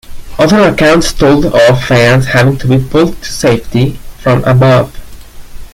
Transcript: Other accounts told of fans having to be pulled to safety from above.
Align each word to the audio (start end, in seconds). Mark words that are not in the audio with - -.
Other 0.39 0.61
accounts 0.67 1.13
told 1.13 1.45
of 1.45 1.83
fans 1.83 2.25
having 2.25 2.57
to 2.57 2.67
be 2.67 2.79
pulled 2.79 3.21
to 3.21 3.31
safety 3.31 3.99
from 4.17 4.43
above. 4.45 4.91